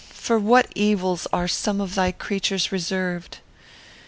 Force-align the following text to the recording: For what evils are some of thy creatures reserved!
For 0.09 0.39
what 0.39 0.71
evils 0.73 1.27
are 1.31 1.47
some 1.47 1.79
of 1.79 1.93
thy 1.93 2.11
creatures 2.11 2.71
reserved! 2.71 3.37